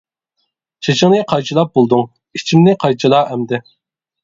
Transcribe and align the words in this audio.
چېچىڭنى 0.87 1.19
قايچىلاپ 1.33 1.77
بولدۇڭ، 1.77 2.03
ئىچىمنى 2.41 2.75
قايچىلا 2.87 3.23
ئەمدى! 3.31 3.63